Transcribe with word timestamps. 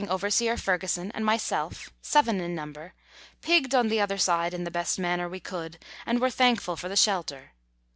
13 0.05 0.11
overseer 0.13 0.57
Fergusson, 0.57 1.11
and 1.13 1.23
myself, 1.23 1.91
seven 2.01 2.41
in 2.41 2.55
number, 2.55 2.95
pigged 3.41 3.75
on 3.75 3.87
the 3.87 4.01
other 4.01 4.17
side 4.17 4.51
in 4.51 4.63
the 4.63 4.71
best 4.71 4.97
manner 4.97 5.29
we 5.29 5.39
could, 5.39 5.77
and 6.07 6.19
were 6.19 6.31
thankful 6.31 6.75
for 6.75 6.89
the 6.89 6.95
shelter. 6.95 7.51